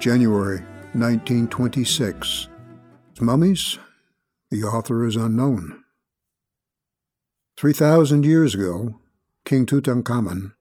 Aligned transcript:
January 0.00 0.60
1926. 0.94 2.48
Mummies? 3.20 3.78
The 4.50 4.62
author 4.62 5.04
is 5.04 5.14
unknown. 5.14 5.84
3,000 7.58 8.24
years 8.24 8.54
ago, 8.54 8.98
King 9.44 9.66
Tutankhamun 9.66 10.54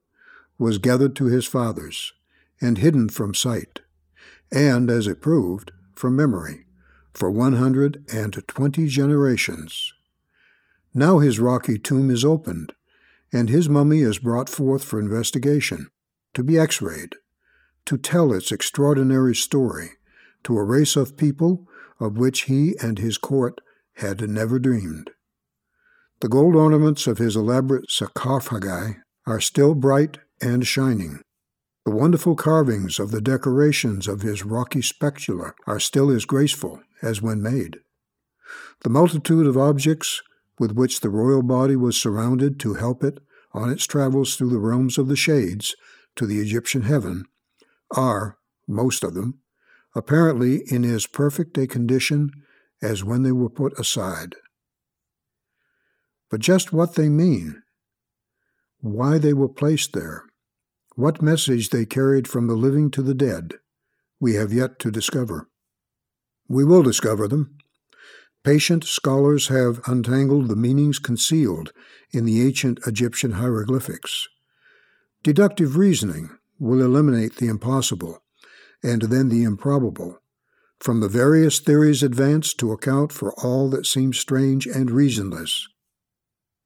was 0.57 0.77
gathered 0.77 1.15
to 1.15 1.27
his 1.27 1.45
fathers 1.45 2.11
and 2.59 2.79
hidden 2.79 3.07
from 3.07 3.33
sight, 3.33 3.79
and, 4.51 4.91
as 4.91 5.07
it 5.07 5.21
proved, 5.21 5.71
from 5.95 6.17
memory, 6.17 6.65
for 7.13 7.31
120 7.31 8.87
generations. 8.87 9.93
Now 10.93 11.19
his 11.19 11.39
rocky 11.39 11.79
tomb 11.79 12.11
is 12.11 12.25
opened, 12.25 12.73
and 13.31 13.47
his 13.47 13.69
mummy 13.69 14.01
is 14.01 14.19
brought 14.19 14.49
forth 14.49 14.83
for 14.83 14.99
investigation, 14.99 15.89
to 16.33 16.43
be 16.43 16.59
x 16.59 16.81
rayed, 16.81 17.15
to 17.89 17.97
tell 17.97 18.31
its 18.31 18.51
extraordinary 18.51 19.33
story 19.33 19.93
to 20.43 20.55
a 20.55 20.63
race 20.63 20.95
of 20.95 21.17
people 21.17 21.67
of 21.99 22.19
which 22.19 22.41
he 22.41 22.75
and 22.79 22.99
his 22.99 23.17
court 23.17 23.61
had 23.95 24.29
never 24.29 24.59
dreamed. 24.59 25.09
The 26.19 26.29
gold 26.29 26.55
ornaments 26.55 27.07
of 27.07 27.17
his 27.17 27.35
elaborate 27.35 27.89
sarcophagi 27.89 28.97
are 29.25 29.41
still 29.41 29.73
bright 29.73 30.19
and 30.39 30.67
shining. 30.67 31.21
The 31.83 31.95
wonderful 31.95 32.35
carvings 32.35 32.99
of 32.99 33.09
the 33.09 33.21
decorations 33.21 34.07
of 34.07 34.21
his 34.21 34.45
rocky 34.45 34.83
sepulchre 34.83 35.55
are 35.65 35.79
still 35.79 36.11
as 36.11 36.25
graceful 36.25 36.83
as 37.01 37.23
when 37.23 37.41
made. 37.41 37.79
The 38.81 38.91
multitude 38.91 39.47
of 39.47 39.57
objects 39.57 40.21
with 40.59 40.73
which 40.73 40.99
the 40.99 41.09
royal 41.09 41.41
body 41.41 41.75
was 41.75 41.99
surrounded 41.99 42.59
to 42.59 42.75
help 42.75 43.03
it 43.03 43.19
on 43.51 43.71
its 43.71 43.87
travels 43.87 44.35
through 44.35 44.51
the 44.51 44.59
realms 44.59 44.99
of 44.99 45.07
the 45.07 45.15
shades 45.15 45.75
to 46.17 46.27
the 46.27 46.39
Egyptian 46.39 46.83
heaven 46.83 47.25
are, 47.95 48.37
most 48.67 49.03
of 49.03 49.13
them, 49.13 49.39
apparently 49.95 50.63
in 50.67 50.83
as 50.83 51.07
perfect 51.07 51.57
a 51.57 51.67
condition 51.67 52.31
as 52.81 53.03
when 53.03 53.23
they 53.23 53.31
were 53.31 53.49
put 53.49 53.77
aside. 53.79 54.35
But 56.29 56.41
just 56.41 56.71
what 56.71 56.95
they 56.95 57.09
mean, 57.09 57.63
why 58.79 59.17
they 59.17 59.33
were 59.33 59.49
placed 59.49 59.93
there, 59.93 60.23
what 60.95 61.21
message 61.21 61.69
they 61.69 61.85
carried 61.85 62.27
from 62.27 62.47
the 62.47 62.55
living 62.55 62.91
to 62.91 63.01
the 63.01 63.13
dead, 63.13 63.55
we 64.19 64.35
have 64.35 64.53
yet 64.53 64.79
to 64.79 64.91
discover. 64.91 65.49
We 66.47 66.63
will 66.63 66.83
discover 66.83 67.27
them. 67.27 67.57
Patient 68.43 68.83
scholars 68.83 69.47
have 69.47 69.81
untangled 69.87 70.47
the 70.47 70.55
meanings 70.55 70.99
concealed 70.99 71.71
in 72.11 72.25
the 72.25 72.45
ancient 72.45 72.79
Egyptian 72.87 73.33
hieroglyphics. 73.33 74.27
Deductive 75.23 75.75
reasoning 75.75 76.29
will 76.59 76.81
eliminate 76.81 77.37
the 77.37 77.47
impossible 77.47 78.21
and 78.83 79.03
then 79.03 79.29
the 79.29 79.43
improbable, 79.43 80.19
from 80.79 80.99
the 80.99 81.09
various 81.09 81.59
theories 81.59 82.03
advanced 82.03 82.57
to 82.59 82.71
account 82.71 83.11
for 83.11 83.33
all 83.43 83.69
that 83.69 83.85
seems 83.85 84.17
strange 84.17 84.65
and 84.65 84.91
reasonless. 84.91 85.67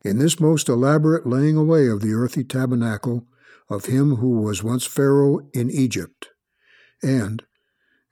In 0.04 0.20
this 0.20 0.40
most 0.40 0.70
elaborate 0.70 1.26
laying 1.26 1.56
away 1.56 1.88
of 1.88 2.02
the 2.02 2.14
earthy 2.14 2.44
tabernacle 2.44 3.26
of 3.70 3.86
him 3.86 4.18
who 4.18 4.42
was 4.42 4.64
once 4.64 4.86
Pharaoh 4.86 5.40
in 5.54 5.72
Egypt, 5.72 6.30
and, 7.02 7.44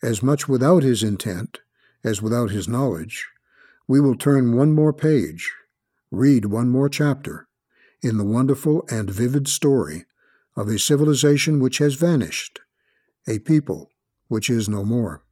as 0.02 0.24
much 0.24 0.48
without 0.48 0.84
his 0.84 1.03
intent 1.03 1.59
as 2.03 2.22
without 2.22 2.50
his 2.50 2.68
knowledge, 2.68 3.28
we 3.88 4.00
will 4.00 4.16
turn 4.16 4.56
one 4.56 4.72
more 4.72 4.94
page, 4.94 5.52
read 6.09 6.46
one 6.46 6.69
more 6.69 6.90
chapter, 6.90 7.48
in 8.02 8.18
the 8.18 8.25
wonderful 8.25 8.84
and 8.90 9.09
vivid 9.09 9.48
story 9.48 10.06
of 10.56 10.67
a 10.67 10.79
civilization 10.79 11.59
which 11.59 11.78
has 11.78 11.95
vanished, 11.95 12.59
a 13.28 13.39
people 13.39 13.89
which 14.28 14.50
is 14.50 14.67
no 14.67 14.84
more. 14.84 15.23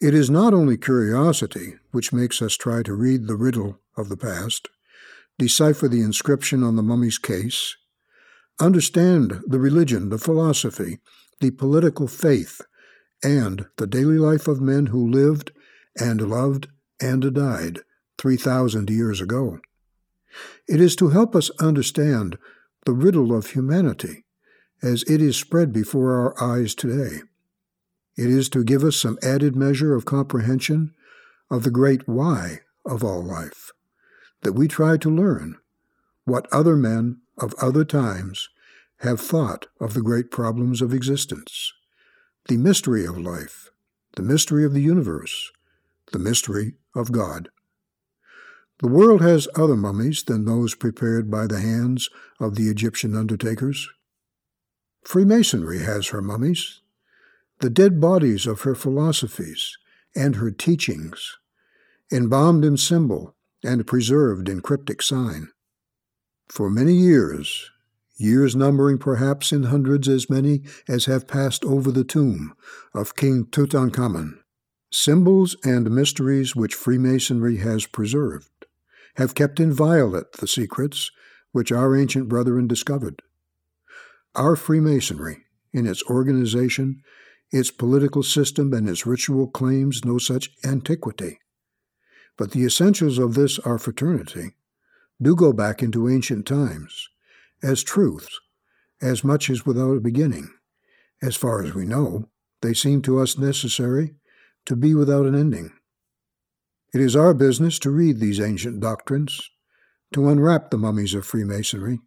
It 0.00 0.14
is 0.14 0.30
not 0.30 0.52
only 0.52 0.76
curiosity 0.76 1.74
which 1.92 2.12
makes 2.12 2.42
us 2.42 2.56
try 2.56 2.82
to 2.82 2.94
read 2.94 3.26
the 3.26 3.36
riddle 3.36 3.78
of 3.96 4.08
the 4.08 4.16
past, 4.16 4.68
decipher 5.38 5.88
the 5.88 6.02
inscription 6.02 6.62
on 6.62 6.76
the 6.76 6.82
mummy's 6.82 7.18
case, 7.18 7.76
understand 8.60 9.40
the 9.46 9.58
religion, 9.58 10.08
the 10.08 10.18
philosophy, 10.18 10.98
the 11.40 11.50
political 11.50 12.06
faith, 12.06 12.60
and 13.22 13.66
the 13.76 13.86
daily 13.86 14.18
life 14.18 14.48
of 14.48 14.60
men 14.60 14.86
who 14.86 15.08
lived 15.08 15.52
and 15.98 16.28
loved 16.28 16.68
and 17.00 17.34
died 17.34 17.80
3,000 18.18 18.90
years 18.90 19.20
ago. 19.20 19.58
It 20.68 20.80
is 20.80 20.96
to 20.96 21.10
help 21.10 21.34
us 21.36 21.50
understand 21.60 22.38
the 22.84 22.92
riddle 22.92 23.34
of 23.34 23.50
humanity 23.50 24.24
as 24.82 25.04
it 25.04 25.22
is 25.22 25.36
spread 25.36 25.72
before 25.72 26.12
our 26.12 26.42
eyes 26.42 26.74
today. 26.74 27.22
It 28.16 28.28
is 28.28 28.48
to 28.50 28.64
give 28.64 28.82
us 28.82 28.96
some 28.96 29.18
added 29.22 29.54
measure 29.56 29.94
of 29.94 30.04
comprehension 30.04 30.92
of 31.50 31.62
the 31.62 31.70
great 31.70 32.08
why 32.08 32.60
of 32.84 33.04
all 33.04 33.22
life, 33.22 33.70
that 34.42 34.54
we 34.54 34.66
try 34.66 34.96
to 34.96 35.10
learn 35.10 35.56
what 36.24 36.52
other 36.52 36.76
men 36.76 37.20
of 37.38 37.54
other 37.60 37.84
times 37.84 38.48
have 38.98 39.20
thought 39.20 39.66
of 39.80 39.94
the 39.94 40.02
great 40.02 40.30
problems 40.30 40.82
of 40.82 40.92
existence, 40.92 41.72
the 42.48 42.56
mystery 42.56 43.04
of 43.04 43.18
life, 43.18 43.70
the 44.16 44.22
mystery 44.22 44.64
of 44.64 44.72
the 44.72 44.82
universe, 44.82 45.50
the 46.12 46.18
mystery 46.18 46.74
of 46.94 47.12
God. 47.12 47.48
The 48.82 48.88
world 48.88 49.20
has 49.20 49.46
other 49.54 49.76
mummies 49.76 50.24
than 50.24 50.44
those 50.44 50.74
prepared 50.74 51.30
by 51.30 51.46
the 51.46 51.60
hands 51.60 52.10
of 52.40 52.56
the 52.56 52.68
Egyptian 52.68 53.14
undertakers. 53.14 53.88
Freemasonry 55.04 55.78
has 55.84 56.08
her 56.08 56.20
mummies, 56.20 56.80
the 57.60 57.70
dead 57.70 58.00
bodies 58.00 58.44
of 58.44 58.62
her 58.62 58.74
philosophies 58.74 59.78
and 60.16 60.34
her 60.34 60.50
teachings, 60.50 61.38
embalmed 62.12 62.64
in 62.64 62.76
symbol 62.76 63.36
and 63.62 63.86
preserved 63.86 64.48
in 64.48 64.60
cryptic 64.60 65.00
sign. 65.00 65.50
For 66.48 66.68
many 66.68 66.94
years, 66.94 67.70
years 68.16 68.56
numbering 68.56 68.98
perhaps 68.98 69.52
in 69.52 69.62
hundreds 69.62 70.08
as 70.08 70.28
many 70.28 70.62
as 70.88 71.04
have 71.04 71.28
passed 71.28 71.64
over 71.64 71.92
the 71.92 72.02
tomb 72.02 72.52
of 72.92 73.14
King 73.14 73.44
Tutankhamun, 73.44 74.40
symbols 74.90 75.54
and 75.64 75.88
mysteries 75.88 76.56
which 76.56 76.74
Freemasonry 76.74 77.58
has 77.58 77.86
preserved 77.86 78.48
have 79.16 79.34
kept 79.34 79.60
inviolate 79.60 80.32
the 80.32 80.46
secrets 80.46 81.10
which 81.52 81.70
our 81.70 81.96
ancient 81.96 82.28
brethren 82.28 82.66
discovered. 82.66 83.22
Our 84.34 84.56
Freemasonry, 84.56 85.44
in 85.72 85.86
its 85.86 86.02
organization, 86.04 87.02
its 87.50 87.70
political 87.70 88.22
system, 88.22 88.72
and 88.72 88.88
its 88.88 89.06
ritual 89.06 89.46
claims 89.46 90.04
no 90.04 90.18
such 90.18 90.50
antiquity. 90.64 91.38
But 92.38 92.52
the 92.52 92.64
essentials 92.64 93.18
of 93.18 93.34
this, 93.34 93.58
our 93.58 93.78
fraternity, 93.78 94.54
do 95.20 95.36
go 95.36 95.52
back 95.52 95.82
into 95.82 96.08
ancient 96.08 96.46
times, 96.46 97.08
as 97.62 97.82
truths, 97.82 98.40
as 99.02 99.22
much 99.22 99.50
as 99.50 99.66
without 99.66 99.96
a 99.96 100.00
beginning. 100.00 100.48
As 101.22 101.36
far 101.36 101.62
as 101.62 101.74
we 101.74 101.84
know, 101.84 102.30
they 102.62 102.72
seem 102.72 103.02
to 103.02 103.20
us 103.20 103.36
necessary 103.36 104.14
to 104.64 104.74
be 104.74 104.94
without 104.94 105.26
an 105.26 105.34
ending. 105.34 105.72
It 106.92 107.00
is 107.00 107.16
our 107.16 107.32
business 107.32 107.78
to 107.80 107.90
read 107.90 108.20
these 108.20 108.38
ancient 108.38 108.80
doctrines, 108.80 109.50
to 110.12 110.28
unwrap 110.28 110.70
the 110.70 110.76
mummies 110.76 111.14
of 111.14 111.24
Freemasonry, 111.24 112.00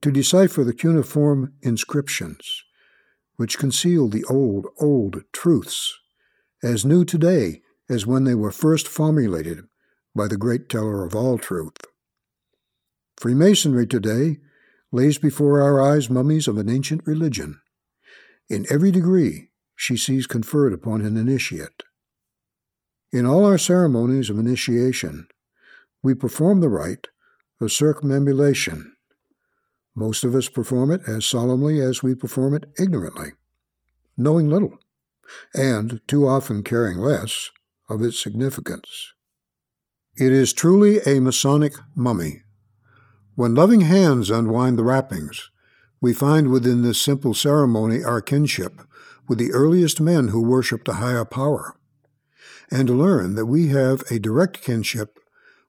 to 0.00 0.12
decipher 0.12 0.62
the 0.62 0.72
cuneiform 0.72 1.54
inscriptions, 1.62 2.62
which 3.34 3.58
conceal 3.58 4.08
the 4.08 4.24
old, 4.30 4.68
old 4.78 5.24
truths, 5.32 5.98
as 6.62 6.84
new 6.84 7.04
today 7.04 7.62
as 7.88 8.06
when 8.06 8.22
they 8.22 8.34
were 8.36 8.52
first 8.52 8.86
formulated 8.86 9.64
by 10.14 10.28
the 10.28 10.36
great 10.36 10.68
teller 10.68 11.04
of 11.04 11.16
all 11.16 11.36
truth. 11.36 11.76
Freemasonry 13.16 13.88
today 13.88 14.38
lays 14.92 15.18
before 15.18 15.60
our 15.60 15.80
eyes 15.80 16.08
mummies 16.08 16.46
of 16.46 16.58
an 16.58 16.68
ancient 16.68 17.04
religion. 17.06 17.60
In 18.48 18.66
every 18.70 18.92
degree 18.92 19.50
she 19.74 19.96
sees 19.96 20.28
conferred 20.28 20.72
upon 20.72 21.00
an 21.02 21.16
initiate. 21.16 21.82
In 23.12 23.24
all 23.24 23.44
our 23.44 23.58
ceremonies 23.58 24.30
of 24.30 24.38
initiation, 24.38 25.28
we 26.02 26.14
perform 26.14 26.60
the 26.60 26.68
rite 26.68 27.08
of 27.60 27.72
circumambulation. 27.72 28.92
Most 29.94 30.24
of 30.24 30.34
us 30.34 30.48
perform 30.48 30.90
it 30.90 31.02
as 31.06 31.24
solemnly 31.24 31.80
as 31.80 32.02
we 32.02 32.14
perform 32.14 32.54
it 32.54 32.66
ignorantly. 32.78 33.32
knowing 34.16 34.48
little, 34.48 34.78
and 35.54 36.00
too 36.08 36.26
often 36.26 36.62
caring 36.62 36.98
less 36.98 37.50
of 37.88 38.02
its 38.02 38.20
significance. 38.22 39.12
It 40.16 40.32
is 40.32 40.52
truly 40.52 41.00
a 41.04 41.20
Masonic 41.20 41.74
mummy. 41.94 42.42
When 43.34 43.54
loving 43.54 43.82
hands 43.82 44.30
unwind 44.30 44.78
the 44.78 44.84
wrappings, 44.84 45.50
we 46.00 46.14
find 46.14 46.50
within 46.50 46.82
this 46.82 47.00
simple 47.00 47.34
ceremony 47.34 48.02
our 48.02 48.22
kinship 48.22 48.80
with 49.28 49.38
the 49.38 49.52
earliest 49.52 50.00
men 50.00 50.28
who 50.28 50.40
worshipped 50.40 50.88
a 50.88 50.94
higher 50.94 51.24
power, 51.24 51.75
and 52.70 52.90
learn 52.90 53.34
that 53.34 53.46
we 53.46 53.68
have 53.68 54.02
a 54.10 54.18
direct 54.18 54.62
kinship 54.62 55.18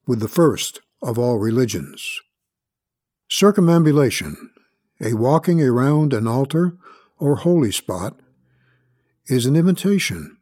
with 0.05 0.19
the 0.19 0.27
first 0.27 0.81
of 1.01 1.19
all 1.19 1.37
religions. 1.37 2.21
Circumambulation, 3.29 4.51
a 5.01 5.13
walking 5.13 5.61
around 5.61 6.13
an 6.13 6.27
altar 6.27 6.77
or 7.19 7.37
holy 7.37 7.71
spot, 7.71 8.19
is 9.27 9.45
an 9.45 9.55
imitation. 9.55 10.37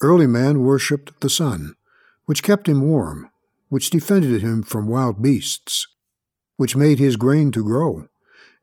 Early 0.00 0.26
man 0.26 0.60
worshipped 0.62 1.20
the 1.20 1.30
sun, 1.30 1.74
which 2.24 2.42
kept 2.42 2.68
him 2.68 2.82
warm, 2.82 3.30
which 3.68 3.90
defended 3.90 4.42
him 4.42 4.62
from 4.62 4.88
wild 4.88 5.22
beasts, 5.22 5.86
which 6.56 6.76
made 6.76 6.98
his 6.98 7.16
grain 7.16 7.52
to 7.52 7.62
grow, 7.64 8.08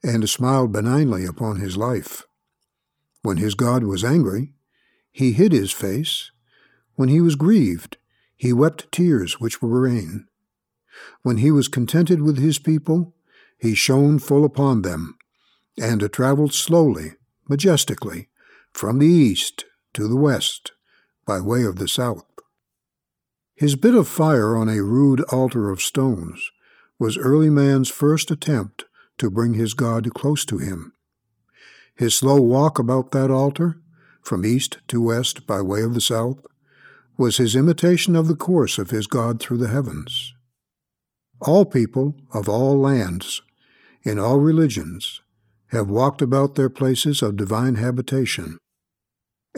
and 0.03 0.29
smiled 0.29 0.71
benignly 0.71 1.25
upon 1.25 1.59
his 1.59 1.77
life. 1.77 2.23
When 3.21 3.37
his 3.37 3.55
God 3.55 3.83
was 3.83 4.03
angry, 4.03 4.53
he 5.11 5.31
hid 5.31 5.51
his 5.53 5.71
face. 5.71 6.31
When 6.95 7.09
he 7.09 7.21
was 7.21 7.35
grieved, 7.35 7.97
he 8.35 8.53
wept 8.53 8.91
tears 8.91 9.39
which 9.39 9.61
were 9.61 9.81
rain. 9.81 10.27
When 11.21 11.37
he 11.37 11.51
was 11.51 11.67
contented 11.67 12.21
with 12.21 12.37
his 12.37 12.59
people, 12.59 13.15
he 13.57 13.73
shone 13.73 14.19
full 14.19 14.45
upon 14.45 14.81
them, 14.81 15.17
and 15.77 16.11
travelled 16.11 16.53
slowly, 16.53 17.13
majestically, 17.47 18.29
from 18.71 18.99
the 18.99 19.07
east 19.07 19.65
to 19.93 20.07
the 20.07 20.17
west, 20.17 20.73
by 21.25 21.39
way 21.39 21.63
of 21.63 21.77
the 21.77 21.87
south. 21.87 22.25
His 23.55 23.75
bit 23.75 23.95
of 23.95 24.07
fire 24.07 24.55
on 24.55 24.67
a 24.67 24.83
rude 24.83 25.21
altar 25.31 25.69
of 25.69 25.81
stones 25.81 26.51
was 26.99 27.17
early 27.17 27.49
man's 27.49 27.89
first 27.89 28.29
attempt 28.29 28.85
to 29.17 29.29
bring 29.29 29.53
his 29.53 29.73
God 29.73 30.13
close 30.13 30.43
to 30.45 30.57
him. 30.57 30.93
His 31.95 32.15
slow 32.15 32.41
walk 32.41 32.79
about 32.79 33.11
that 33.11 33.31
altar, 33.31 33.79
from 34.21 34.45
east 34.45 34.79
to 34.87 35.01
west 35.01 35.45
by 35.45 35.61
way 35.61 35.81
of 35.81 35.93
the 35.93 36.01
south, 36.01 36.45
was 37.17 37.37
his 37.37 37.55
imitation 37.55 38.15
of 38.15 38.27
the 38.27 38.35
course 38.35 38.77
of 38.77 38.89
his 38.89 39.07
God 39.07 39.39
through 39.39 39.57
the 39.57 39.67
heavens. 39.67 40.33
All 41.39 41.65
people 41.65 42.15
of 42.33 42.49
all 42.49 42.79
lands, 42.79 43.41
in 44.03 44.17
all 44.17 44.39
religions, 44.39 45.21
have 45.67 45.89
walked 45.89 46.21
about 46.21 46.55
their 46.55 46.69
places 46.69 47.21
of 47.21 47.35
divine 47.35 47.75
habitation, 47.75 48.57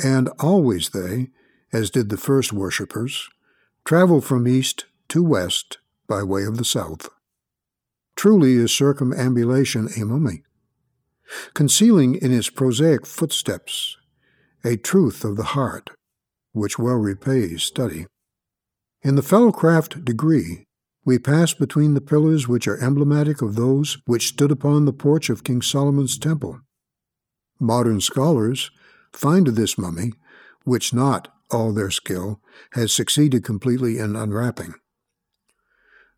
and 0.02 0.30
always 0.40 0.90
they, 0.90 1.30
as 1.72 1.90
did 1.90 2.10
the 2.10 2.18
first 2.18 2.52
worshippers, 2.54 3.30
travel 3.84 4.22
from 4.22 4.48
east 4.48 4.86
to 5.10 5.24
west 5.24 5.78
by 6.08 6.24
way 6.24 6.44
of 6.44 6.58
the 6.58 6.66
south. 6.66 7.10
Truly 8.16 8.54
is 8.54 8.72
circumambulation 8.72 9.90
a 9.98 10.06
mummy, 10.06 10.44
concealing 11.54 12.16
in 12.16 12.34
its 12.34 12.50
prosaic 12.50 13.06
footsteps 13.06 13.98
a 14.63 14.78
truth 14.78 15.24
of 15.24 15.36
the 15.36 15.44
heart, 15.44 15.92
which 16.56 16.80
well 16.80 16.96
repays 16.96 17.63
study. 17.63 18.07
In 19.04 19.16
the 19.16 19.22
fellowcraft 19.22 20.04
degree, 20.04 20.66
we 21.04 21.19
pass 21.19 21.54
between 21.54 21.94
the 21.94 22.02
pillars 22.02 22.48
which 22.48 22.68
are 22.68 22.81
emblematic 22.81 23.42
of 23.42 23.56
those 23.56 23.98
which 24.06 24.30
stood 24.30 24.52
upon 24.52 24.86
the 24.86 24.94
porch 24.94 25.30
of 25.30 25.44
King 25.44 25.62
Solomon's 25.62 26.18
temple. 26.18 26.62
Modern 27.60 28.02
scholars 28.02 28.72
find 29.12 29.48
this 29.48 29.78
mummy, 29.78 30.13
which 30.63 30.94
not 30.94 31.31
all 31.52 31.72
their 31.72 31.92
skill 31.92 32.42
has 32.72 32.92
succeeded 32.92 33.44
completely 33.44 34.00
in 34.00 34.16
unwrapping. 34.16 34.74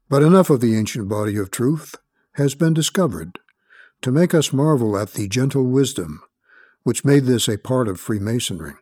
But 0.08 0.24
enough 0.24 0.50
of 0.50 0.62
the 0.62 0.78
ancient 0.78 1.10
body 1.10 1.36
of 1.36 1.52
truth 1.52 1.96
has 2.34 2.56
been 2.56 2.74
discovered 2.74 3.40
to 4.02 4.12
make 4.12 4.34
us 4.34 4.54
marvel 4.54 4.98
at 4.98 5.14
the 5.14 5.28
gentle 5.28 5.66
wisdom 5.66 6.22
which 6.84 7.04
made 7.04 7.26
this 7.26 7.50
a 7.50 7.58
part 7.58 7.90
of 7.90 8.00
Freemasonry. 8.00 8.76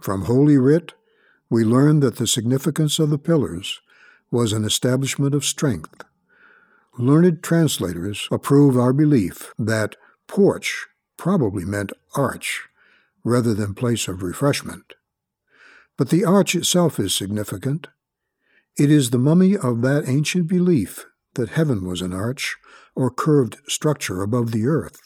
From 0.00 0.26
Holy 0.26 0.56
Writ, 0.56 0.92
we 1.50 1.64
learn 1.64 2.00
that 2.00 2.16
the 2.16 2.26
significance 2.26 2.98
of 2.98 3.10
the 3.10 3.18
pillars 3.18 3.80
was 4.30 4.52
an 4.52 4.64
establishment 4.64 5.34
of 5.34 5.44
strength. 5.44 6.04
Learned 6.98 7.42
translators 7.42 8.28
approve 8.30 8.76
our 8.76 8.92
belief 8.92 9.52
that 9.58 9.96
porch 10.26 10.86
probably 11.16 11.64
meant 11.64 11.92
arch 12.14 12.68
rather 13.24 13.54
than 13.54 13.74
place 13.74 14.08
of 14.08 14.22
refreshment. 14.22 14.94
But 15.96 16.10
the 16.10 16.24
arch 16.24 16.54
itself 16.54 17.00
is 17.00 17.14
significant. 17.14 17.88
It 18.78 18.90
is 18.90 19.10
the 19.10 19.18
mummy 19.18 19.56
of 19.56 19.82
that 19.82 20.08
ancient 20.08 20.46
belief 20.46 21.06
that 21.34 21.50
heaven 21.50 21.84
was 21.84 22.02
an 22.02 22.12
arch 22.12 22.56
or 22.94 23.10
curved 23.10 23.56
structure 23.66 24.22
above 24.22 24.52
the 24.52 24.66
earth. 24.66 25.00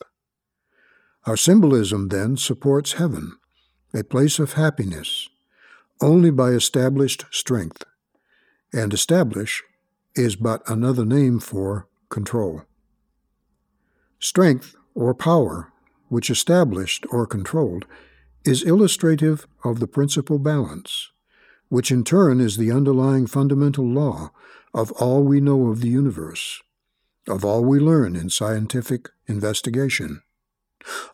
Our 1.24 1.36
symbolism 1.36 2.08
then 2.08 2.36
supports 2.36 2.94
heaven, 2.94 3.38
a 3.94 4.02
place 4.02 4.38
of 4.38 4.54
happiness, 4.54 5.28
only 6.00 6.30
by 6.30 6.50
established 6.50 7.26
strength. 7.30 7.84
And 8.72 8.94
establish 8.94 9.62
is 10.14 10.34
but 10.36 10.62
another 10.68 11.04
name 11.04 11.38
for 11.38 11.88
control. 12.08 12.62
Strength 14.18 14.74
or 14.94 15.14
power, 15.14 15.72
which 16.08 16.30
established 16.30 17.04
or 17.10 17.26
controlled, 17.26 17.86
is 18.44 18.62
illustrative 18.62 19.46
of 19.62 19.78
the 19.78 19.86
principal 19.86 20.38
balance, 20.38 21.10
which 21.68 21.90
in 21.90 22.02
turn 22.02 22.40
is 22.40 22.56
the 22.56 22.72
underlying 22.72 23.26
fundamental 23.26 23.84
law 23.84 24.30
of 24.72 24.90
all 24.92 25.22
we 25.22 25.40
know 25.40 25.68
of 25.68 25.80
the 25.80 25.88
universe, 25.88 26.62
of 27.28 27.44
all 27.44 27.62
we 27.64 27.78
learn 27.78 28.16
in 28.16 28.30
scientific 28.30 29.10
investigation, 29.26 30.22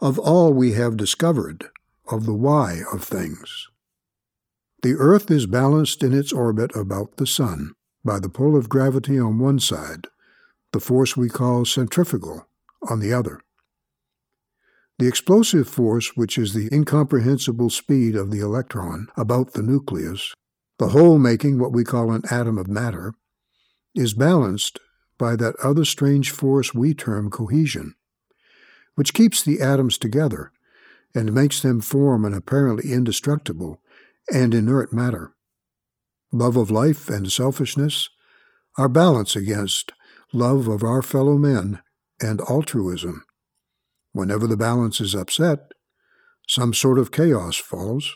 of 0.00 0.19
all 0.19 0.52
we 0.52 0.72
have 0.72 0.96
discovered 0.96 1.69
of 2.10 2.26
the 2.26 2.34
why 2.34 2.81
of 2.93 3.02
things. 3.02 3.69
The 4.82 4.94
Earth 4.94 5.31
is 5.31 5.46
balanced 5.46 6.02
in 6.02 6.12
its 6.12 6.32
orbit 6.32 6.75
about 6.76 7.16
the 7.16 7.26
Sun 7.26 7.74
by 8.05 8.20
the 8.20 8.29
pull 8.29 8.56
of 8.56 8.69
gravity 8.69 9.19
on 9.19 9.38
one 9.38 9.58
side, 9.58 10.06
the 10.72 10.81
force 10.81 11.17
we 11.17 11.29
call 11.29 11.65
centrifugal 11.65 12.48
on 12.88 13.00
the 13.00 13.12
other. 13.12 13.41
The 14.98 15.08
explosive 15.08 15.69
force, 15.69 16.17
which 16.17 16.38
is 16.38 16.55
the 16.55 16.69
incomprehensible 16.72 17.70
speed 17.70 18.17
of 18.17 18.31
the 18.31 18.41
electron 18.41 19.08
about 19.17 19.53
the 19.53 19.62
nucleus, 19.62 20.34
the 20.79 20.88
whole 20.88 21.19
making 21.19 21.58
what 21.58 21.72
we 21.72 21.84
call 21.84 22.12
an 22.12 22.22
atom 22.31 22.58
of 22.58 22.69
matter, 22.69 23.15
is 23.94 24.15
balanced 24.15 24.79
by 25.19 25.34
that 25.36 25.56
other 25.62 25.84
strange 25.84 26.31
force 26.31 26.72
we 26.72 26.94
term 26.94 27.31
cohesion, 27.31 27.94
which 28.94 29.15
keeps 29.15 29.43
the 29.43 29.60
atoms 29.60 29.98
together 29.98 30.53
and 31.19 31.34
makes 31.34 31.60
them 31.60 31.81
form 31.81 32.25
an 32.25 32.32
apparently 32.32 32.93
indestructible 32.93 33.82
and 34.32 34.55
inert 34.55 34.93
matter. 34.93 35.32
Love 36.31 36.56
of 36.56 36.70
life 36.70 37.08
and 37.08 37.32
selfishness 37.32 38.08
are 38.77 38.89
balance 38.89 39.34
against 39.34 39.93
love 40.32 40.69
of 40.69 40.84
our 40.84 41.03
fellow 41.03 41.37
men 41.37 41.81
and 42.20 42.41
altruism. 42.43 43.25
Whenever 44.13 44.46
the 44.46 44.56
balance 44.56 45.01
is 45.01 45.13
upset, 45.13 45.72
some 46.46 46.72
sort 46.72 47.01
of 47.01 47.10
chaos 47.10 47.56
follows. 47.56 48.15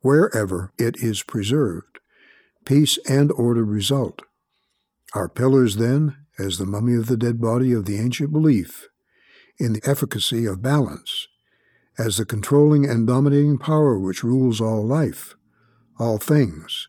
Wherever 0.00 0.72
it 0.78 1.02
is 1.02 1.24
preserved, 1.24 1.98
peace 2.64 2.98
and 3.08 3.32
order 3.32 3.64
result. 3.64 4.22
Our 5.12 5.28
pillars, 5.28 5.74
then, 5.74 6.16
as 6.38 6.58
the 6.58 6.66
mummy 6.66 6.94
of 6.94 7.08
the 7.08 7.16
dead 7.16 7.40
body 7.40 7.72
of 7.72 7.84
the 7.84 7.98
ancient 7.98 8.32
belief 8.32 8.86
in 9.58 9.72
the 9.72 9.82
efficacy 9.84 10.46
of 10.46 10.62
balance, 10.62 11.26
as 11.98 12.16
the 12.16 12.24
controlling 12.24 12.84
and 12.84 13.06
dominating 13.06 13.58
power 13.58 13.98
which 13.98 14.24
rules 14.24 14.60
all 14.60 14.84
life, 14.86 15.34
all 15.98 16.18
things, 16.18 16.88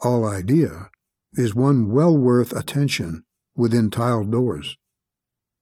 all 0.00 0.24
idea, 0.24 0.90
is 1.34 1.54
one 1.54 1.90
well 1.90 2.16
worth 2.16 2.52
attention 2.52 3.24
within 3.56 3.90
tiled 3.90 4.30
doors. 4.30 4.76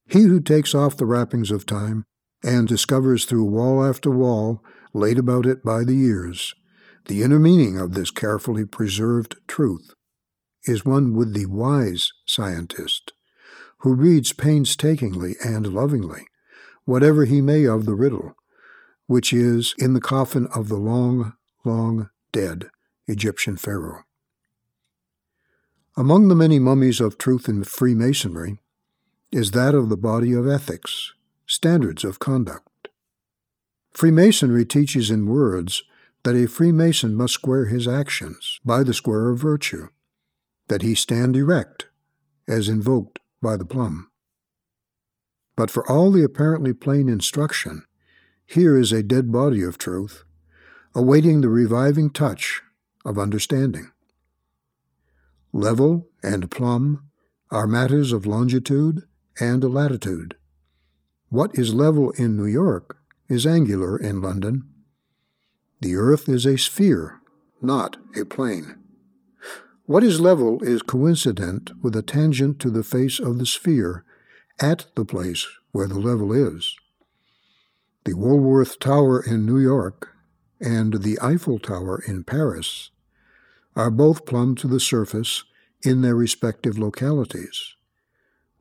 He 0.09 0.23
who 0.23 0.41
takes 0.41 0.75
off 0.75 0.97
the 0.97 1.07
wrappings 1.07 1.51
of 1.51 1.67
time 1.67 2.05
and 2.45 2.69
discovers 2.69 3.25
through 3.25 3.45
wall 3.45 3.85
after 3.85 4.11
wall, 4.11 4.63
laid 4.93 5.19
about 5.19 5.47
it 5.47 5.65
by 5.65 5.85
the 5.85 5.95
years, 5.95 6.55
the 7.07 7.23
inner 7.23 7.39
meaning 7.39 7.79
of 7.79 7.95
this 7.95 8.11
carefully 8.11 8.65
preserved 8.65 9.37
truth, 9.49 9.95
is 10.65 10.85
one 10.85 11.15
with 11.15 11.35
the 11.35 11.47
wise 11.47 12.13
scientist, 12.27 13.13
who 13.79 13.95
reads 13.95 14.33
painstakingly 14.33 15.35
and 15.45 15.73
lovingly 15.73 16.27
whatever 16.85 17.25
he 17.25 17.41
may 17.41 17.65
of 17.65 17.85
the 17.85 17.95
riddle, 17.95 18.35
which 19.07 19.33
is 19.33 19.75
in 19.79 19.95
the 19.95 20.01
coffin 20.01 20.47
of 20.55 20.69
the 20.69 20.77
long, 20.77 21.35
long 21.65 22.11
dead 22.33 22.71
Egyptian 23.07 23.57
pharaoh. 23.57 24.05
Among 25.97 26.29
the 26.29 26.35
many 26.35 26.59
mummies 26.59 27.01
of 27.01 27.17
truth 27.17 27.49
in 27.49 27.65
Freemasonry 27.65 28.59
is 29.33 29.53
that 29.53 29.75
of 29.75 29.89
the 29.89 29.97
body 29.97 30.33
of 30.33 30.47
ethics, 30.47 31.15
standards 31.47 32.05
of 32.05 32.19
conduct. 32.19 32.89
Freemasonry 33.93 34.65
teaches 34.65 35.11
in 35.11 35.27
words 35.27 35.83
that 36.23 36.37
a 36.37 36.47
Freemason 36.47 37.15
must 37.15 37.35
square 37.35 37.67
his 37.67 37.89
actions 37.89 38.61
by 38.65 38.83
the 38.83 38.93
square 38.93 39.31
of 39.31 39.39
virtue, 39.39 39.89
that 40.69 40.83
he 40.83 40.95
stand 40.95 41.37
erect, 41.37 41.87
as 42.47 42.69
invoked 42.69 43.21
by 43.41 43.57
the 43.57 43.65
plumb. 43.65 44.11
But 45.57 45.71
for 45.71 45.91
all 45.91 46.11
the 46.11 46.25
apparently 46.25 46.75
plain 46.75 47.09
instruction, 47.09 47.85
here 48.47 48.77
is 48.77 48.93
a 48.93 49.03
dead 49.03 49.33
body 49.33 49.63
of 49.63 49.77
truth, 49.77 50.25
awaiting 50.95 51.41
the 51.41 51.49
reviving 51.49 52.11
touch 52.11 52.63
of 53.05 53.19
understanding. 53.19 53.91
Level 55.53 56.09
and 56.23 56.51
plumb 56.51 57.11
are 57.51 57.67
matters 57.67 58.13
of 58.13 58.27
longitude 58.27 59.03
and 59.41 59.63
latitude. 59.65 60.37
What 61.29 61.59
is 61.59 61.75
level 61.75 62.11
in 62.13 62.37
New 62.37 62.47
York 62.47 62.99
is 63.29 63.47
angular 63.47 63.99
in 63.99 64.23
London. 64.23 64.69
The 65.81 65.97
earth 65.97 66.29
is 66.29 66.47
a 66.47 66.57
sphere, 66.57 67.21
not 67.61 67.97
a 68.19 68.25
plane. 68.25 68.77
What 69.87 70.03
is 70.03 70.21
level 70.21 70.63
is 70.63 70.83
coincident 70.83 71.71
with 71.83 71.95
a 71.95 72.03
tangent 72.03 72.59
to 72.61 72.71
the 72.71 72.83
face 72.83 73.19
of 73.21 73.39
the 73.39 73.47
sphere 73.47 74.05
at 74.61 74.87
the 74.95 75.05
place 75.05 75.47
where 75.73 75.87
the 75.87 75.99
level 75.99 76.33
is. 76.33 76.77
The 78.07 78.15
Woolworth 78.15 78.79
Tower 78.79 79.21
in 79.21 79.45
New 79.45 79.59
York 79.59 80.15
and 80.61 81.03
the 81.03 81.19
Eiffel 81.21 81.59
Tower 81.59 82.01
in 82.07 82.23
Paris 82.23 82.93
are 83.75 83.91
both 83.91 84.27
plumb 84.27 84.55
to 84.57 84.69
the 84.69 84.79
surface 84.79 85.43
in 85.83 86.03
their 86.03 86.15
respective 86.15 86.79
localities, 86.79 87.75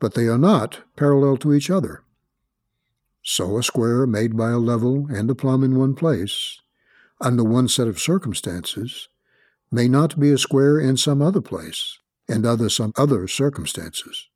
but 0.00 0.14
they 0.14 0.26
are 0.26 0.36
not 0.36 0.80
parallel 0.96 1.36
to 1.36 1.54
each 1.54 1.70
other. 1.70 2.02
So 3.22 3.56
a 3.56 3.62
square 3.62 4.04
made 4.04 4.36
by 4.36 4.50
a 4.50 4.58
level 4.58 5.06
and 5.10 5.30
a 5.30 5.34
plumb 5.36 5.62
in 5.62 5.78
one 5.78 5.94
place, 5.94 6.60
under 7.20 7.44
one 7.44 7.68
set 7.68 7.86
of 7.86 8.00
circumstances, 8.00 9.08
may 9.70 9.86
not 9.86 10.18
be 10.18 10.32
a 10.32 10.38
square 10.38 10.80
in 10.80 10.96
some 10.96 11.22
other 11.22 11.40
place 11.40 12.00
and 12.28 12.44
under 12.44 12.68
some 12.68 12.92
other 12.96 13.28
circumstances. 13.28 14.26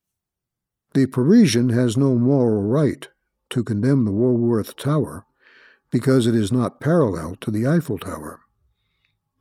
The 0.94 1.06
Parisian 1.06 1.70
has 1.70 1.96
no 1.96 2.14
moral 2.14 2.62
right 2.62 3.08
to 3.50 3.64
condemn 3.64 4.04
the 4.04 4.12
Woolworth 4.12 4.76
Tower 4.76 5.26
because 5.90 6.26
it 6.26 6.35
is 6.35 6.52
not 6.52 6.80
parallel 6.80 7.37
to 7.40 7.50
the 7.50 7.66
Eiffel 7.66 7.99
Tower. 7.99 8.40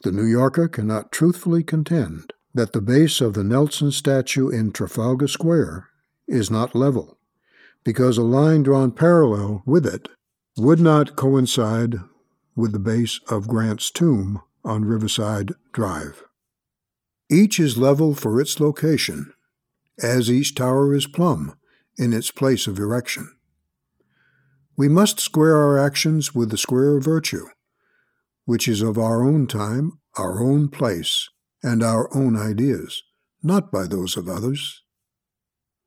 The 0.01 0.11
New 0.11 0.25
Yorker 0.25 0.67
cannot 0.67 1.11
truthfully 1.11 1.63
contend 1.63 2.33
that 2.53 2.73
the 2.73 2.81
base 2.81 3.21
of 3.21 3.33
the 3.33 3.43
Nelson 3.43 3.91
statue 3.91 4.49
in 4.49 4.71
Trafalgar 4.71 5.27
Square 5.27 5.87
is 6.27 6.49
not 6.49 6.75
level, 6.75 7.17
because 7.83 8.17
a 8.17 8.23
line 8.23 8.63
drawn 8.63 8.91
parallel 8.91 9.61
with 9.65 9.85
it 9.85 10.07
would 10.57 10.79
not 10.79 11.15
coincide 11.15 11.95
with 12.55 12.71
the 12.71 12.79
base 12.79 13.19
of 13.29 13.47
Grant's 13.47 13.91
tomb 13.91 14.41
on 14.65 14.85
Riverside 14.85 15.53
Drive. 15.71 16.23
Each 17.29 17.59
is 17.59 17.77
level 17.77 18.15
for 18.15 18.41
its 18.41 18.59
location, 18.59 19.33
as 20.01 20.31
each 20.31 20.55
tower 20.55 20.95
is 20.95 21.05
plumb 21.05 21.55
in 21.97 22.13
its 22.13 22.31
place 22.31 22.67
of 22.67 22.79
erection. 22.79 23.35
We 24.79 24.87
must 24.87 25.19
square 25.19 25.57
our 25.57 25.77
actions 25.77 26.33
with 26.33 26.51
the 26.51 26.57
square 26.57 26.95
of 26.95 27.03
virtue, 27.03 27.47
which 28.45 28.65
is 28.65 28.81
of 28.81 28.97
our 28.97 29.25
own 29.25 29.45
time, 29.45 29.99
our 30.15 30.41
own 30.41 30.69
place, 30.69 31.27
and 31.61 31.83
our 31.83 32.07
own 32.15 32.37
ideas, 32.37 33.03
not 33.43 33.73
by 33.73 33.87
those 33.87 34.15
of 34.15 34.29
others. 34.29 34.81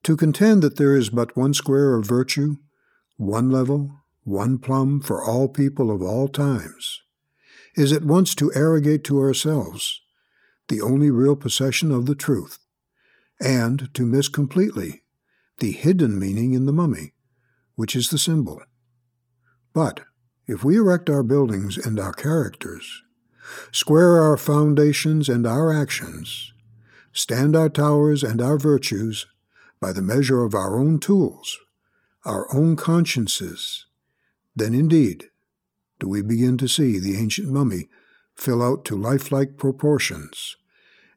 To 0.02 0.14
contend 0.14 0.60
that 0.60 0.76
there 0.76 0.94
is 0.94 1.08
but 1.08 1.34
one 1.38 1.54
square 1.54 1.94
of 1.94 2.04
virtue, 2.04 2.56
one 3.16 3.50
level, 3.50 4.02
one 4.24 4.58
plumb 4.58 5.00
for 5.00 5.24
all 5.24 5.48
people 5.48 5.90
of 5.90 6.02
all 6.02 6.28
times, 6.28 7.00
is 7.74 7.94
at 7.94 8.04
once 8.04 8.34
to 8.34 8.52
arrogate 8.54 9.04
to 9.04 9.20
ourselves 9.20 10.02
the 10.68 10.82
only 10.82 11.10
real 11.10 11.34
possession 11.34 11.92
of 11.92 12.04
the 12.04 12.14
truth, 12.14 12.58
and 13.40 13.88
to 13.94 14.04
miss 14.04 14.28
completely 14.28 15.02
the 15.60 15.72
hidden 15.72 16.18
meaning 16.18 16.52
in 16.52 16.66
the 16.66 16.74
mummy, 16.74 17.14
which 17.74 17.96
is 17.96 18.10
the 18.10 18.18
symbol. 18.18 18.60
But 19.72 20.00
if 20.46 20.64
we 20.64 20.76
erect 20.76 21.08
our 21.08 21.22
buildings 21.22 21.78
and 21.78 21.98
our 21.98 22.12
characters, 22.12 23.02
square 23.70 24.22
our 24.22 24.36
foundations 24.36 25.28
and 25.28 25.46
our 25.46 25.72
actions, 25.72 26.52
stand 27.12 27.56
our 27.56 27.68
towers 27.68 28.22
and 28.22 28.40
our 28.40 28.58
virtues 28.58 29.26
by 29.80 29.92
the 29.92 30.02
measure 30.02 30.44
of 30.44 30.54
our 30.54 30.78
own 30.78 30.98
tools, 30.98 31.58
our 32.24 32.52
own 32.54 32.76
consciences, 32.76 33.86
then 34.54 34.74
indeed 34.74 35.30
do 35.98 36.08
we 36.08 36.22
begin 36.22 36.58
to 36.58 36.68
see 36.68 36.98
the 36.98 37.16
ancient 37.16 37.48
mummy 37.48 37.88
fill 38.34 38.62
out 38.62 38.84
to 38.84 38.96
lifelike 38.96 39.56
proportions, 39.56 40.56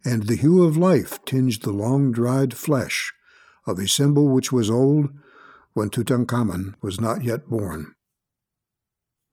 and 0.04 0.24
the 0.24 0.36
hue 0.36 0.64
of 0.64 0.78
life 0.78 1.24
tinge 1.26 1.60
the 1.60 1.72
long 1.72 2.12
dried 2.12 2.54
flesh 2.54 3.14
of 3.66 3.80
a 3.80 3.88
symbol 3.88 4.28
which 4.28 4.52
was 4.52 4.70
old 4.70 5.10
when 5.74 5.90
Tutankhamun 5.90 6.76
was 6.82 7.02
not 7.02 7.24
yet 7.24 7.50
born. 7.50 7.95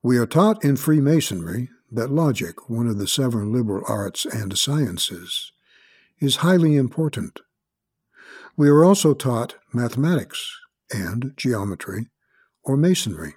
We 0.05 0.19
are 0.19 0.27
taught 0.27 0.65
in 0.65 0.77
Freemasonry 0.77 1.69
that 1.93 2.11
logic, 2.11 2.69
one 2.69 2.89
of 2.89 2.99
the 2.99 3.07
seven 3.07 3.53
liberal 3.53 3.85
arts 3.87 4.27
and 4.27 4.59
sciences, 4.59 5.53
is 6.19 6.37
highly 6.37 6.75
important. 6.75 7.39
We 8.57 8.69
are 8.69 8.85
also 8.85 9.15
taught 9.15 9.55
mathematics 9.73 10.59
and 10.91 11.35
geometry 11.37 12.09
or 12.65 12.77
masonry, 12.77 13.35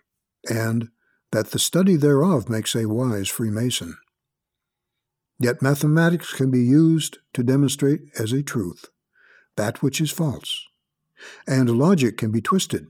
and 0.49 0.89
that 1.31 1.51
the 1.51 1.59
study 1.59 1.97
thereof 1.97 2.49
makes 2.49 2.75
a 2.75 2.87
wise 2.87 3.29
Freemason. 3.29 3.97
Yet 5.39 5.61
mathematics 5.61 6.33
can 6.33 6.49
be 6.49 6.63
used 6.63 7.19
to 7.33 7.43
demonstrate 7.43 8.01
as 8.17 8.31
a 8.31 8.41
truth 8.41 8.89
that 9.55 9.83
which 9.83 10.01
is 10.01 10.09
false, 10.09 10.65
and 11.47 11.77
logic 11.77 12.17
can 12.17 12.31
be 12.31 12.41
twisted 12.41 12.87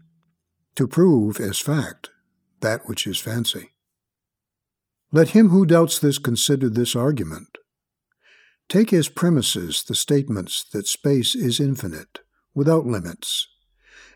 to 0.76 0.88
prove 0.88 1.42
as 1.42 1.60
fact 1.60 2.12
that 2.66 2.88
which 2.88 3.06
is 3.06 3.20
fancy. 3.20 3.70
Let 5.12 5.30
him 5.30 5.50
who 5.50 5.68
doubts 5.68 6.00
this 6.00 6.18
consider 6.18 6.68
this 6.68 6.96
argument. 6.96 7.60
Take 8.68 8.92
as 8.92 9.08
premises 9.08 9.84
the 9.84 9.94
statements 9.94 10.66
that 10.74 10.88
space 10.88 11.36
is 11.36 11.60
infinite, 11.60 12.22
without 12.56 12.88
limits, 12.88 13.48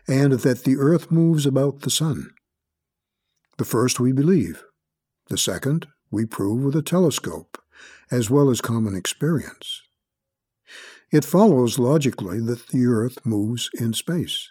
and 0.08 0.32
that 0.32 0.64
the 0.64 0.76
earth 0.76 1.12
moves 1.12 1.46
about 1.46 1.82
the 1.82 1.90
sun. 1.90 2.30
The 3.56 3.64
first 3.64 4.00
we 4.00 4.10
believe. 4.10 4.64
The 5.28 5.38
second 5.38 5.86
we 6.10 6.26
prove 6.26 6.64
with 6.64 6.74
a 6.74 6.82
telescope, 6.82 7.56
as 8.10 8.30
well 8.30 8.50
as 8.50 8.60
common 8.60 8.96
experience. 8.96 9.82
It 11.12 11.24
follows 11.24 11.78
logically 11.78 12.40
that 12.40 12.66
the 12.68 12.86
Earth 12.86 13.24
moves 13.24 13.70
in 13.78 13.92
space. 13.92 14.50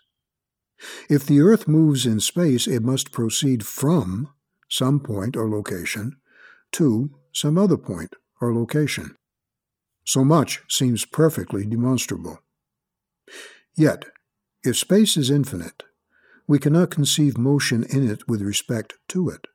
If 1.10 1.26
the 1.26 1.42
Earth 1.42 1.68
moves 1.68 2.06
in 2.06 2.20
space, 2.20 2.68
it 2.68 2.84
must 2.84 3.12
proceed 3.12 3.66
from 3.66 4.30
some 4.70 5.00
point 5.00 5.36
or 5.36 5.50
location 5.50 6.18
to 6.74 7.12
some 7.34 7.58
other 7.58 7.78
point 7.78 8.16
or 8.42 8.54
location. 8.54 9.16
So 10.06 10.24
much 10.24 10.62
seems 10.70 11.06
perfectly 11.06 11.66
demonstrable. 11.66 12.40
Yet, 13.76 14.06
if 14.64 14.78
space 14.78 15.18
is 15.18 15.30
infinite, 15.30 15.84
we 16.48 16.60
cannot 16.60 16.90
conceive 16.90 17.38
motion 17.38 17.84
in 17.84 18.10
it 18.10 18.28
with 18.28 18.42
respect 18.42 18.96
to 19.10 19.30
it. 19.30 19.46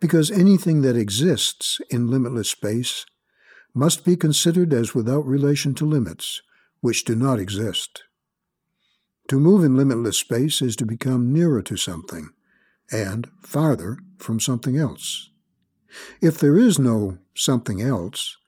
Because 0.00 0.30
anything 0.30 0.82
that 0.82 0.96
exists 0.96 1.80
in 1.90 2.08
limitless 2.08 2.50
space 2.50 3.06
must 3.74 4.04
be 4.04 4.16
considered 4.16 4.72
as 4.72 4.94
without 4.94 5.24
relation 5.24 5.74
to 5.76 5.86
limits, 5.86 6.42
which 6.80 7.04
do 7.04 7.14
not 7.14 7.38
exist. 7.38 8.02
To 9.28 9.38
move 9.38 9.62
in 9.62 9.76
limitless 9.76 10.16
space 10.16 10.62
is 10.62 10.74
to 10.76 10.86
become 10.86 11.32
nearer 11.32 11.60
to 11.62 11.76
something, 11.76 12.30
and 12.90 13.30
farther 13.42 13.98
from 14.18 14.40
something 14.40 14.76
else. 14.78 15.30
If 16.22 16.38
there 16.38 16.58
is 16.58 16.78
no 16.78 17.18
something 17.34 17.82
else, 17.82 18.38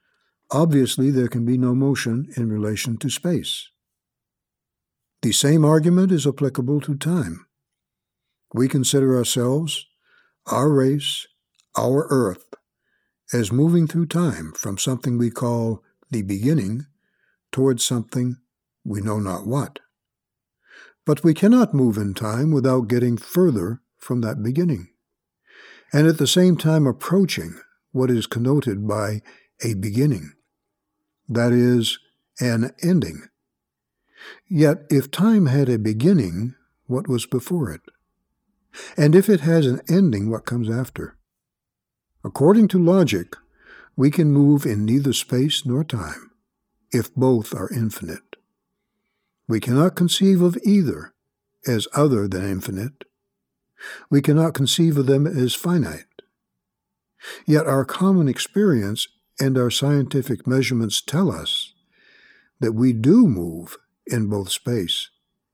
obviously 0.51 1.11
there 1.11 1.29
can 1.29 1.45
be 1.45 1.59
no 1.59 1.75
motion 1.75 2.33
in 2.37 2.51
relation 2.51 2.97
to 2.99 3.11
space. 3.11 3.69
The 5.23 5.33
same 5.33 5.67
argument 5.67 6.13
is 6.13 6.27
applicable 6.27 6.81
to 6.83 6.97
time. 6.97 7.45
We 8.55 8.67
consider 8.67 9.19
ourselves, 9.19 9.87
our 10.47 10.71
race, 10.71 11.27
our 11.77 12.07
earth, 12.09 12.55
as 13.35 13.53
moving 13.53 13.87
through 13.87 14.07
time 14.07 14.53
from 14.57 14.79
something 14.79 15.19
we 15.19 15.31
call 15.31 15.83
the 16.11 16.23
beginning 16.23 16.87
towards 17.53 17.85
something 17.85 18.39
we 18.83 19.03
know 19.03 19.21
not 19.21 19.47
what. 19.47 19.79
But 21.11 21.25
we 21.25 21.35
cannot 21.35 21.75
move 21.75 21.97
in 21.97 22.15
time 22.15 22.53
without 22.53 22.87
getting 22.87 23.17
further 23.17 23.81
from 23.99 24.21
that 24.21 24.45
beginning, 24.45 24.91
and 25.93 26.07
at 26.07 26.19
the 26.19 26.27
same 26.29 26.57
time 26.57 26.87
approaching 26.87 27.59
what 27.91 28.13
is 28.13 28.29
connoted 28.29 28.87
by 28.87 29.21
a 29.61 29.75
beginning, 29.75 30.35
that 31.29 31.51
is, 31.51 31.99
an 32.39 32.71
ending. 32.81 33.25
Yet, 34.49 34.85
if 34.89 35.11
time 35.11 35.47
had 35.47 35.69
a 35.69 35.81
beginning, 35.81 36.55
what 36.87 37.09
was 37.09 37.27
before 37.27 37.73
it? 37.73 37.83
And 38.97 39.17
if 39.17 39.29
it 39.29 39.41
has 39.41 39.67
an 39.67 39.81
ending, 39.89 40.31
what 40.31 40.47
comes 40.47 40.71
after? 40.71 41.17
According 42.23 42.69
to 42.69 42.79
logic, 42.79 43.35
we 43.97 44.13
can 44.13 44.31
move 44.31 44.65
in 44.65 44.85
neither 44.85 45.13
space 45.13 45.67
nor 45.67 45.83
time, 45.83 46.31
if 46.93 47.13
both 47.17 47.53
are 47.53 47.69
infinite. 47.75 48.30
We 49.51 49.59
cannot 49.59 49.97
conceive 49.97 50.43
of 50.43 50.57
either 50.63 51.13
as 51.67 51.89
other 51.93 52.29
than 52.29 52.49
infinite. 52.49 53.03
We 54.09 54.23
cannot 54.23 54.55
conceive 54.55 54.97
of 54.97 55.07
them 55.07 55.27
as 55.27 55.57
finite. 55.57 56.23
Yet 57.49 57.67
our 57.67 57.85
common 57.85 58.29
experience 58.29 59.09
and 59.41 59.59
our 59.59 59.69
scientific 59.69 60.47
measurements 60.47 61.03
tell 61.03 61.33
us 61.33 61.75
that 62.61 62.75
we 62.75 62.93
do 62.93 63.27
move 63.27 63.77
in 64.07 64.29
both 64.29 64.53
space 64.53 65.11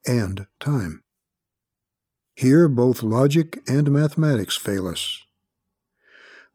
and 0.06 0.46
time. 0.60 1.02
Here, 2.34 2.68
both 2.68 3.02
logic 3.02 3.60
and 3.66 3.90
mathematics 3.90 4.58
fail 4.58 4.88
us. 4.88 5.22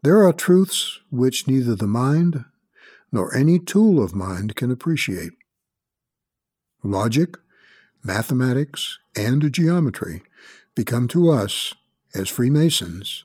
There 0.03 0.23
are 0.27 0.31
truths 0.31 0.99
which 1.09 1.47
neither 1.47 1.73
the 1.73 1.87
mind 1.87 2.45
nor 3.11 3.35
any 3.35 3.57
tool 3.57 3.99
of 4.03 4.13
mind 4.13 4.55
can 4.55 4.69
appreciate. 4.69 5.31
Logic, 6.83 7.37
mathematics, 8.03 8.97
and 9.15 9.51
geometry 9.53 10.23
become 10.75 11.07
to 11.09 11.29
us, 11.29 11.73
as 12.15 12.29
Freemasons, 12.29 13.23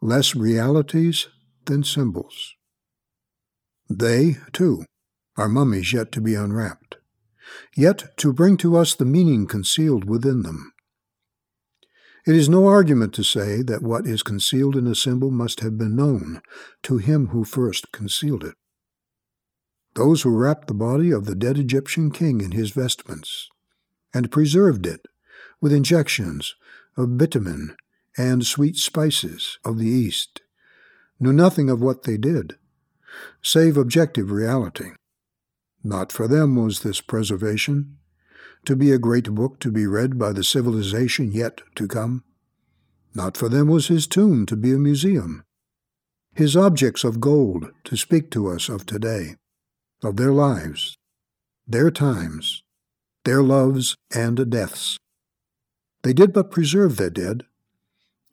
less 0.00 0.34
realities 0.34 1.28
than 1.66 1.84
symbols. 1.84 2.54
They, 3.88 4.38
too, 4.52 4.84
are 5.36 5.48
mummies 5.48 5.92
yet 5.92 6.10
to 6.12 6.20
be 6.20 6.34
unwrapped, 6.34 6.96
yet 7.76 8.16
to 8.18 8.32
bring 8.32 8.56
to 8.58 8.76
us 8.76 8.94
the 8.94 9.04
meaning 9.04 9.46
concealed 9.46 10.04
within 10.04 10.42
them. 10.42 10.72
It 12.26 12.36
is 12.36 12.48
no 12.48 12.66
argument 12.66 13.14
to 13.14 13.24
say 13.24 13.62
that 13.62 13.82
what 13.82 14.06
is 14.06 14.22
concealed 14.22 14.76
in 14.76 14.86
a 14.86 14.94
symbol 14.94 15.30
must 15.30 15.60
have 15.60 15.78
been 15.78 15.96
known 15.96 16.42
to 16.84 16.98
him 16.98 17.28
who 17.28 17.44
first 17.44 17.92
concealed 17.92 18.44
it. 18.44 18.54
Those 20.00 20.22
who 20.22 20.30
wrapped 20.30 20.66
the 20.66 20.72
body 20.72 21.10
of 21.10 21.26
the 21.26 21.34
dead 21.34 21.58
Egyptian 21.58 22.10
king 22.10 22.40
in 22.40 22.52
his 22.52 22.70
vestments 22.70 23.50
and 24.14 24.32
preserved 24.32 24.86
it 24.86 25.04
with 25.60 25.74
injections 25.74 26.54
of 26.96 27.18
bitumen 27.18 27.76
and 28.16 28.46
sweet 28.46 28.76
spices 28.76 29.58
of 29.62 29.76
the 29.76 29.90
East 29.90 30.40
knew 31.20 31.34
nothing 31.34 31.68
of 31.68 31.82
what 31.82 32.04
they 32.04 32.16
did, 32.16 32.56
save 33.42 33.76
objective 33.76 34.30
reality. 34.30 34.92
Not 35.84 36.12
for 36.12 36.26
them 36.26 36.56
was 36.56 36.80
this 36.80 37.02
preservation, 37.02 37.98
to 38.64 38.74
be 38.74 38.92
a 38.92 38.98
great 38.98 39.34
book 39.34 39.58
to 39.58 39.70
be 39.70 39.86
read 39.86 40.18
by 40.18 40.32
the 40.32 40.42
civilization 40.42 41.30
yet 41.30 41.60
to 41.74 41.86
come. 41.86 42.24
Not 43.14 43.36
for 43.36 43.50
them 43.50 43.68
was 43.68 43.88
his 43.88 44.06
tomb 44.06 44.46
to 44.46 44.56
be 44.56 44.72
a 44.72 44.78
museum, 44.78 45.44
his 46.32 46.56
objects 46.56 47.04
of 47.04 47.20
gold 47.20 47.70
to 47.84 47.98
speak 47.98 48.30
to 48.30 48.48
us 48.48 48.70
of 48.70 48.86
today, 48.86 49.34
of 50.02 50.16
their 50.16 50.32
lives, 50.32 50.96
their 51.66 51.90
times, 51.90 52.62
their 53.24 53.42
loves 53.42 53.96
and 54.14 54.50
deaths. 54.50 54.98
They 56.02 56.12
did 56.12 56.32
but 56.32 56.50
preserve 56.50 56.96
their 56.96 57.10
dead. 57.10 57.44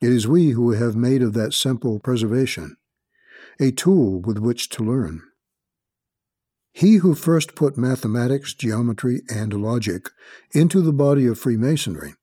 It 0.02 0.12
is 0.12 0.28
we 0.28 0.52
who 0.52 0.72
have 0.72 0.96
made 0.96 1.22
of 1.22 1.34
that 1.34 1.54
simple 1.54 2.00
preservation 2.00 2.78
a 3.60 3.72
tool 3.72 4.22
with 4.22 4.38
which 4.38 4.70
to 4.70 4.84
learn. 4.84 5.22
He 6.72 6.98
who 6.98 7.16
first 7.16 7.56
put 7.56 7.76
mathematics, 7.76 8.54
geometry, 8.54 9.24
and 9.30 9.52
logic 9.52 10.12
into 10.52 10.80
the 10.82 10.94
body 10.94 11.26
of 11.26 11.40
Freemasonry 11.40 12.14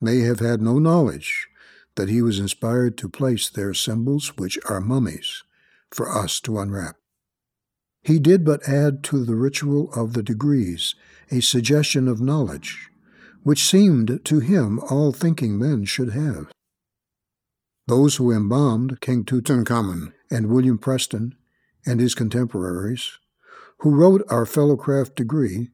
may 0.00 0.20
have 0.20 0.38
had 0.38 0.62
no 0.62 0.78
knowledge 0.78 1.48
that 1.96 2.08
he 2.08 2.22
was 2.22 2.38
inspired 2.38 2.96
to 2.98 3.08
place 3.08 3.48
there 3.48 3.74
symbols 3.74 4.36
which 4.36 4.58
are 4.68 4.80
mummies 4.80 5.42
for 5.90 6.08
us 6.08 6.40
to 6.40 6.58
unwrap. 6.58 6.96
He 8.06 8.18
did 8.18 8.44
but 8.44 8.68
add 8.68 9.02
to 9.04 9.24
the 9.24 9.34
ritual 9.34 9.92
of 9.92 10.12
the 10.12 10.22
degrees 10.22 10.94
a 11.30 11.40
suggestion 11.40 12.06
of 12.06 12.20
knowledge, 12.20 12.88
which 13.42 13.64
seemed 13.64 14.20
to 14.24 14.38
him 14.38 14.78
all 14.78 15.12
thinking 15.12 15.58
men 15.58 15.84
should 15.84 16.10
have. 16.10 16.52
Those 17.86 18.16
who 18.16 18.32
embalmed 18.32 19.00
King 19.00 19.24
Tutankhamun 19.24 20.12
and 20.30 20.46
William 20.46 20.78
Preston 20.78 21.34
and 21.84 22.00
his 22.00 22.14
contemporaries 22.14 23.18
who 23.78 23.94
wrote 23.94 24.24
our 24.30 24.44
fellowcraft 24.44 25.14
degree, 25.14 25.70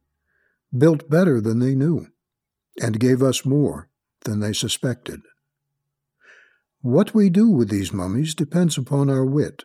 built 0.76 1.08
better 1.08 1.40
than 1.40 1.58
they 1.58 1.74
knew, 1.74 2.06
and 2.80 3.00
gave 3.00 3.22
us 3.22 3.44
more 3.44 3.88
than 4.24 4.40
they 4.40 4.52
suspected. 4.52 5.20
What 6.80 7.14
we 7.14 7.30
do 7.30 7.48
with 7.48 7.68
these 7.68 7.92
mummies 7.92 8.34
depends 8.34 8.76
upon 8.76 9.08
our 9.08 9.24
wit, 9.24 9.64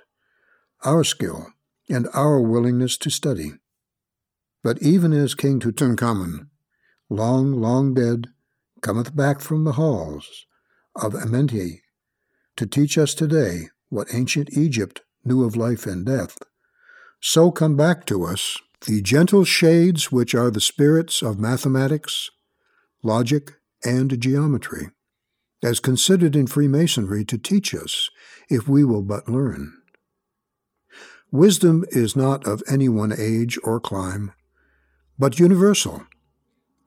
our 0.84 1.04
skill, 1.04 1.48
and 1.90 2.08
our 2.14 2.40
willingness 2.40 2.98
to 2.98 3.10
study. 3.10 3.54
But 4.64 4.82
even 4.82 5.14
as 5.14 5.36
King 5.36 5.60
Tutankhamun, 5.60 6.48
long, 7.10 7.54
long 7.54 7.94
dead, 7.94 8.28
cometh 8.82 9.16
back 9.16 9.40
from 9.40 9.64
the 9.64 9.74
halls 9.74 10.46
of 10.96 11.14
Amenti 11.14 11.82
to 12.56 12.66
teach 12.66 12.98
us 12.98 13.14
today 13.14 13.70
what 13.90 14.14
ancient 14.14 14.50
Egypt 14.58 15.02
knew 15.24 15.44
of 15.44 15.56
life 15.56 15.86
and 15.86 16.06
death, 16.06 16.38
so 17.22 17.52
come 17.52 17.76
back 17.76 18.06
to 18.06 18.24
us 18.24 18.58
the 18.86 19.02
gentle 19.02 19.44
shades 19.44 20.12
which 20.12 20.36
are 20.36 20.52
the 20.52 20.62
spirits 20.62 21.22
of 21.22 21.40
mathematics, 21.40 22.30
logic, 23.04 23.54
and 23.84 24.20
geometry, 24.20 24.90
as 25.64 25.80
considered 25.80 26.36
in 26.36 26.48
Freemasonry 26.48 27.26
to 27.26 27.38
teach 27.38 27.74
us 27.74 28.10
if 28.50 28.68
we 28.68 28.84
will 28.84 29.02
but 29.02 29.28
learn. 29.28 29.77
Wisdom 31.32 31.84
is 31.90 32.16
not 32.16 32.48
of 32.48 32.64
any 32.70 32.88
one 32.88 33.14
age 33.18 33.60
or 33.64 33.82
clime, 33.82 34.32
but 35.20 35.40
universal. 35.40 36.06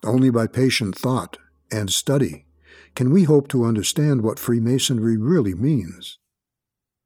Only 0.03 0.31
by 0.31 0.47
patient 0.47 0.97
thought 0.97 1.37
and 1.71 1.91
study 1.91 2.47
can 2.95 3.11
we 3.11 3.25
hope 3.25 3.49
to 3.49 3.65
understand 3.65 4.23
what 4.23 4.39
Freemasonry 4.39 5.19
really 5.19 5.55
means. 5.55 6.19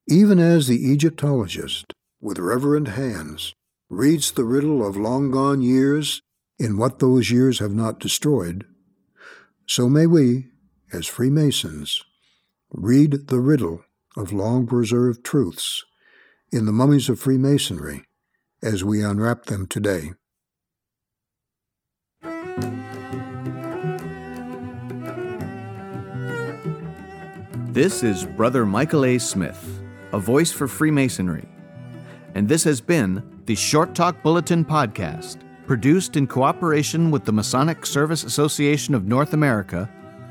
Even 0.09 0.38
as 0.38 0.68
the 0.68 0.87
Egyptologist 0.92 1.92
with 2.20 2.38
reverent 2.38 2.88
hands, 2.88 3.53
reads 3.90 4.33
the 4.33 4.44
riddle 4.44 4.87
of 4.87 4.97
long 4.97 5.31
gone 5.31 5.61
years 5.61 6.23
in 6.59 6.77
what 6.77 7.01
those 7.01 7.31
years 7.31 7.59
have 7.59 7.75
not 7.75 7.99
destroyed, 7.99 8.64
so 9.66 9.88
may 9.88 10.07
we, 10.07 10.47
as 10.92 11.07
Freemasons, 11.07 12.03
read 12.70 13.27
the 13.27 13.40
riddle 13.40 13.83
of 14.16 14.33
long 14.33 14.66
preserved 14.66 15.25
truths 15.25 15.85
in 16.55 16.67
the 16.67 16.73
mummies 16.73 17.09
of 17.09 17.19
Freemasonry 17.19 18.05
as 18.62 18.85
we 18.85 19.03
unwrap 19.03 19.47
them 19.47 19.67
today. 19.67 20.12
This 27.73 28.03
is 28.03 28.25
Brother 28.25 28.64
Michael 28.64 29.05
A. 29.05 29.19
Smith, 29.19 29.83
a 30.12 30.19
voice 30.19 30.53
for 30.53 30.69
Freemasonry 30.69 31.49
and 32.35 32.49
this 32.49 32.64
has 32.64 32.81
been 32.81 33.23
the 33.47 33.55
Short 33.55 33.95
Talk 33.95 34.23
Bulletin 34.23 34.64
Podcast, 34.64 35.38
produced 35.67 36.17
in 36.17 36.27
cooperation 36.27 37.11
with 37.11 37.25
the 37.25 37.33
Masonic 37.33 37.87
Service 37.87 38.25
Association 38.25 38.95
of 38.95 39.07
North 39.07 39.33
America 39.33 39.88